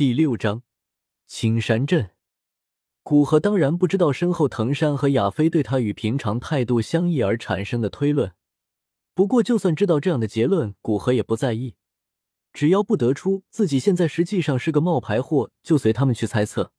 [0.00, 0.62] 第六章，
[1.26, 2.12] 青山镇。
[3.02, 8.32] 古河当然不知道身后藤山和亚飞对他与平常态度相异而产生的推论。
[9.12, 11.74] 不过，就算知道这样的结论，古河也不在意。
[12.54, 16.72] 只要不得出自己现在实际上是个冒牌货，就随他们去猜测。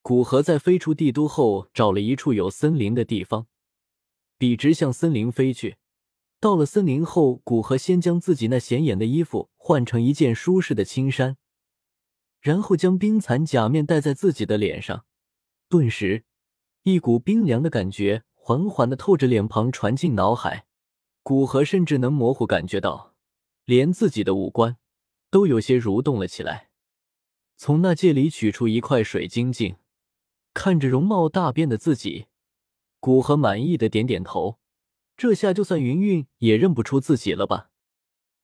[0.00, 3.46] 古河在飞出帝都后，找了一处有森林的地方，
[4.36, 5.76] 笔直向森林飞去。
[6.40, 11.36] 到了森林后，古河先将自己那显眼的衣服换成一件舒适的青衫。
[12.42, 15.06] 然后将冰蚕假面戴在自己的脸上，
[15.68, 16.24] 顿时，
[16.82, 20.66] 一股冰凉的感觉缓缓的透着脸庞传进脑海。
[21.22, 23.14] 古河甚至能模糊感觉到，
[23.64, 24.76] 连自己的五官
[25.30, 26.70] 都有些蠕动了起来。
[27.56, 29.76] 从那戒里取出一块水晶镜，
[30.52, 32.26] 看着容貌大变的自己，
[32.98, 34.58] 古河满意的点点头。
[35.16, 37.70] 这下就算云云也认不出自己了吧？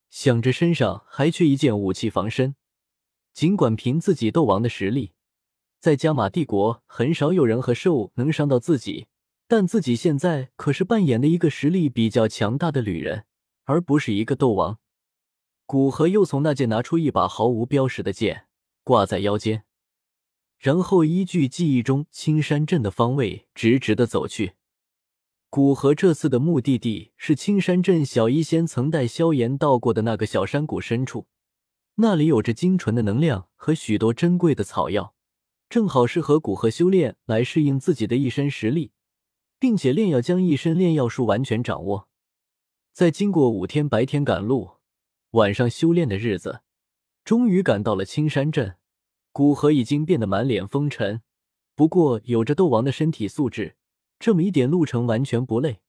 [0.09, 2.55] 想着身上还缺一件武器防身。
[3.39, 5.13] 尽管凭自己斗王的实力，
[5.79, 9.07] 在加玛帝国很少有人和兽能伤到自己，
[9.47, 13.23] 但自己现在可是扮演的一个实力比较强大的旅人，
[13.63, 14.79] 而不是一个斗王。
[15.65, 18.47] 古河又从那件拿出一把毫无标识的剑，
[18.83, 19.63] 挂在腰间，
[20.57, 24.55] 然后依据记忆中青山镇的方位，直直的走去。
[25.49, 31.27] 古河这次的目的地是青山镇小医仙曾带萧炎到过的那个小山谷深处。
[32.01, 35.13] 那里有着精纯的能量和许多珍贵的草药，
[35.69, 38.93] 正好适合古河修炼来适应自己的一身实力，
[39.59, 42.07] 并且炼药将一身炼药术完全掌握。
[42.93, 44.77] 在经过五天白天赶路、
[45.31, 46.61] 晚上修炼的日子，
[47.25, 48.77] 终于赶到了青山镇。
[49.33, 51.21] 古河已经变得满脸风尘，
[51.75, 53.75] 不过有着斗王的身体素质，
[54.17, 55.81] 这么一点路程完全不累，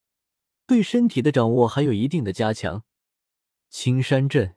[0.66, 2.82] 对身体的掌握还有一定的加强。
[3.68, 4.56] 青山镇。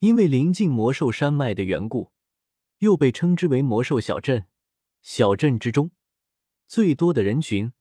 [0.00, 2.12] 因为临近魔兽山脉的缘故，
[2.78, 4.46] 又被称之为魔兽小镇。
[5.02, 5.90] 小镇之中，
[6.68, 7.72] 最多的人群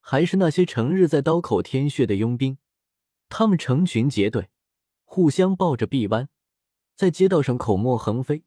[0.00, 2.58] 还是那些成日在刀口舔血的佣兵。
[3.28, 4.50] 他们成群结队，
[5.04, 6.28] 互相抱着臂弯，
[6.94, 8.44] 在街道上口沫横飞，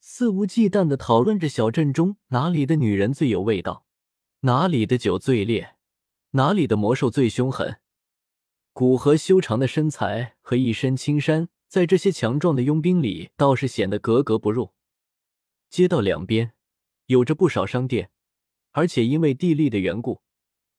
[0.00, 3.86] 肆无忌惮的讨论着小镇中哪里的女人最有味道，
[4.40, 5.76] 哪里的酒最烈，
[6.30, 7.78] 哪里的魔兽最凶狠。
[8.72, 11.48] 古河修长的身材和一身青衫。
[11.74, 14.70] 在这些强壮的佣兵里，倒是显得格格不入。
[15.68, 16.52] 街道两边
[17.06, 18.12] 有着不少商店，
[18.70, 20.22] 而且因为地利的缘故，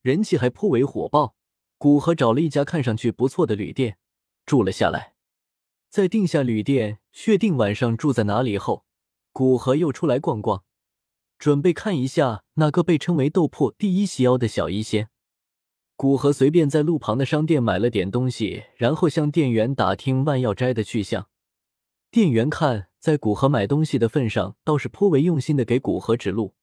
[0.01, 1.35] 人气还颇为火爆。
[1.77, 3.97] 古河找了一家看上去不错的旅店
[4.45, 5.15] 住了下来。
[5.89, 8.85] 在定下旅店，确定晚上住在哪里后，
[9.33, 10.63] 古河又出来逛逛，
[11.37, 15.09] 准备看一下那个被称为“斗破第一细妖”的小医仙。
[15.97, 21.29] 古河随便在路旁的商店买了点东西，然后向店员打听万药斋的去向。
[22.11, 26.53] 店员看在古河买东西的份上，倒是颇为用心的给古河指路。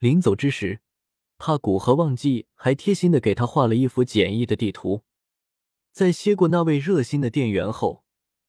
[0.00, 0.80] 临走之时，
[1.38, 5.02] 怕古河忘记，还贴心的给他画了一幅简易的地图。
[5.92, 8.04] 在接过那位热心的店员后，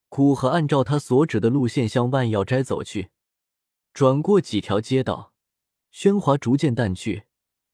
[0.09, 3.09] 古河按照他所指的路线向万药斋走去。
[3.93, 5.33] 转过几条街道，
[5.93, 7.25] 喧哗逐渐淡去。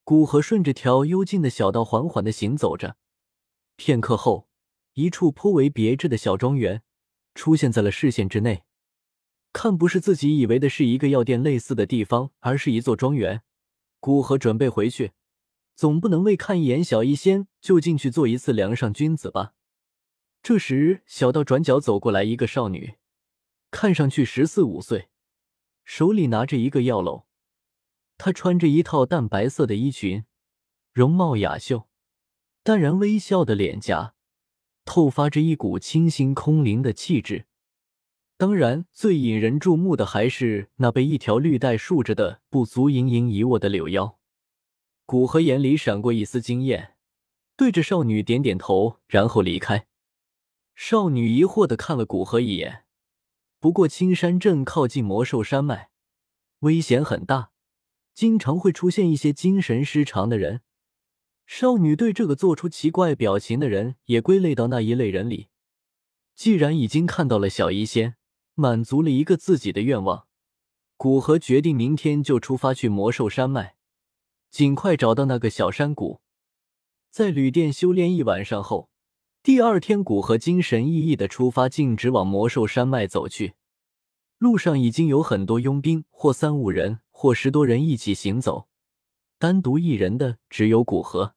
[0.04, 2.98] 古河顺着条幽静的小道缓缓的行走着，
[3.76, 4.48] 片刻后，
[4.94, 6.84] 一处颇为别致的小庄园
[7.36, 8.64] 出现在了视线之内。
[9.54, 13.44] 看，不是自己以为的是一个药店类似的地方，而是一座庄园。
[14.00, 15.12] 古河准备回去，
[15.76, 19.54] 总不能为看一眼小医仙就进去做一次梁上君子吧？
[20.42, 22.96] 这时，小道转角走过来一个少女，
[23.70, 25.10] 看上去十四五岁，
[25.84, 27.26] 手里拿着一个药篓。
[28.24, 30.26] 她穿着一套淡白色的衣裙，
[30.94, 31.88] 容貌雅秀，
[32.62, 34.14] 淡然微笑的脸颊，
[34.86, 37.48] 透发着一股清新空灵的气质。
[38.38, 44.20] 当然，最引人注目的还是那被一条绿带束着的不足盈盈一握的柳腰。
[45.08, 46.94] 古河眼里闪过一丝惊艳，
[47.58, 49.88] 对着少女点点头，然后离开。
[50.76, 52.86] 少女疑惑的看了古河一眼，
[53.60, 55.90] 不过青山镇靠近魔兽山脉，
[56.60, 57.51] 危险很大。
[58.22, 60.62] 经常会出现一些精神失常的人，
[61.48, 65.48] 少女对这个做出奇怪表情的人也归类到那一类人里。
[66.36, 68.18] 既然已经看到了小医仙，
[68.54, 70.28] 满足了一个自己的愿望，
[70.98, 73.74] 古河决定明天就出发去魔兽山脉，
[74.52, 76.22] 尽快找到那个小山谷。
[77.10, 78.92] 在旅店修炼一晚上后，
[79.42, 83.56] 第二天古河精神奕奕的出发，径直往魔兽山脉走去。
[84.38, 87.00] 路上已经有很多佣兵，或三五人。
[87.22, 88.68] 或十多人一起行走，
[89.38, 91.36] 单独一人的只有古河。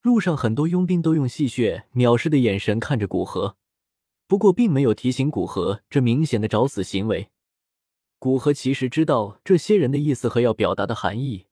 [0.00, 3.56] 路上很多佣兵都用戏谑、藐视的眼神看着古河，
[4.28, 7.28] 不过并没有提醒古河这明显的找死行为。
[8.20, 11.46] 古河其实知道这些人的意思和要表达的含义。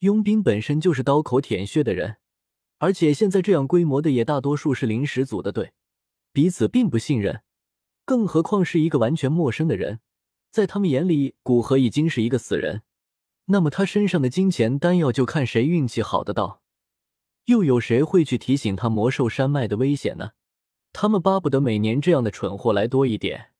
[0.00, 2.16] 佣兵本身就是刀口舔血的人，
[2.78, 5.74] 而且现在这样规模的也大多数是临时组的队，
[6.32, 7.42] 彼此并不信任，
[8.04, 10.00] 更何况是一个完全陌生的人。
[10.50, 12.82] 在他们眼里，古河已经是一个死人。
[13.46, 16.62] 那么他身上的金钱丹药就看谁运气好得到。
[17.46, 20.32] 又有谁会去提醒他魔兽山脉的危险呢？
[20.92, 23.52] 他们巴不得每年这样的蠢货来多一点，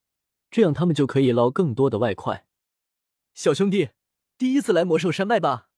[0.50, 2.46] 这样他们就可以捞更多的外快。
[3.34, 3.90] 小兄弟，
[4.36, 5.68] 第一次来魔兽山脉吧？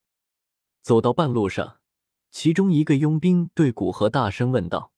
[0.80, 1.80] 走到半路上，
[2.30, 4.92] 其中一个佣兵对古河大声问道。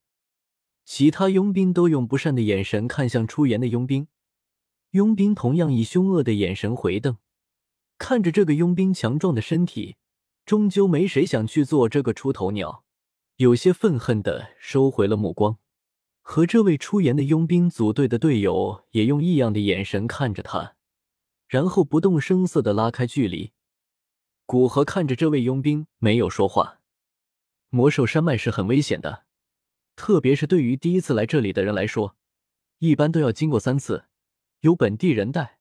[0.85, 4.07] 其他佣兵都用不善的眼神看向出言的佣兵，
[4.91, 7.17] 佣兵同样以凶恶的眼神回瞪，
[8.01, 9.97] 看着这个佣兵强壮的身体，
[10.47, 12.83] 终究没谁想去做这个出头鸟。
[13.37, 15.59] 有些愤恨的收回了目光，
[16.23, 20.77] 和这位出言的佣兵组队的队友也用异样的眼神看着他，
[21.47, 23.53] 然后不动声色的拉开距离。
[24.47, 26.81] 古河看着这位佣兵，没有说话。
[27.69, 29.27] 魔兽山脉是很危险的，
[29.95, 32.17] 特别是对于第一次来这里的人来说，
[32.79, 34.07] 一般都要经过三次，
[34.61, 35.60] 有本地人带，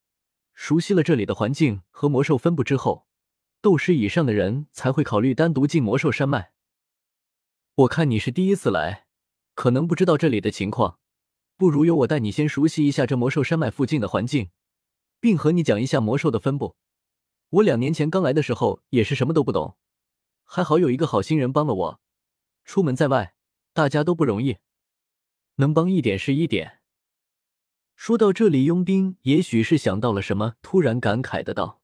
[0.62, 3.08] 熟悉了这里的环境和魔兽分布之后，
[3.62, 6.52] 斗师以上的人才会考虑单独进魔兽山脉。
[7.76, 9.08] 我看你是第一次来，
[9.56, 11.00] 可能不知道这里的情况，
[11.56, 14.50] 不如由我带你先熟悉一下这魔兽山脉附近的环境，
[15.22, 16.76] 并和你讲一下魔兽的分布。
[17.52, 19.78] 我两年前刚来的时候也是什么都不懂，
[20.44, 22.02] 还好有一个好心人帮了我。
[22.66, 23.34] 出门在外，
[23.72, 24.58] 大家都不容易，
[25.56, 26.79] 能帮一点是一点。
[28.01, 31.81] 说到这里，佣兵也许是想到了什么，突然感慨的道：“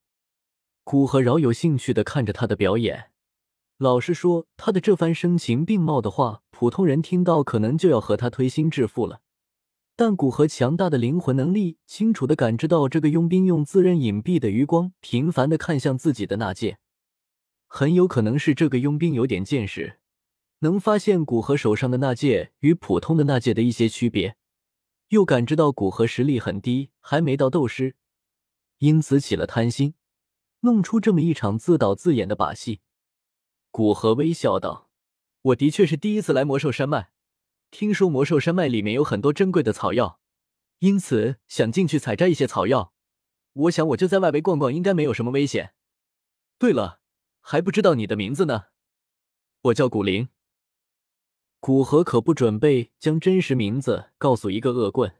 [0.86, 3.12] 古河饶有兴趣的看着他的表演。”
[3.78, 9.20] 老实说，他的这番声情并茂的话，普通人听到可能就要和他推心置腹了。
[9.98, 16.78] 但古河强大的灵魂能力，清楚的感知到这个佣兵用自认隐蔽的余光频繁的看向自己的那戒，
[17.68, 20.00] 很有可能是这个佣兵有点见识，
[20.60, 24.38] 能发现古河手上的那戒与普通的那戒的一些区别，
[25.16, 27.96] 又感知到古河实力很低，还没到斗师，
[28.80, 29.94] 因此起了贪心，
[30.60, 32.82] 弄出这么一场自导自演的把戏。
[33.72, 34.90] 古河微笑道
[35.42, 37.12] ：“我的确是第一次来魔兽山脉，
[37.72, 40.20] 听说魔兽山脉里面有很多珍贵的草药，
[40.80, 42.94] 因此想进去采摘一些草药。
[43.54, 45.74] 我想我就在外围逛逛，应该没有什么危险。
[46.60, 47.00] 对了，
[47.40, 48.66] 还不知道你的名字呢？
[49.62, 50.28] 我叫古灵。”
[51.60, 55.12] 古河可不准备将真实名字告诉一个恶棍。